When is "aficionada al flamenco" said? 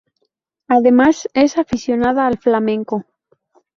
1.59-3.05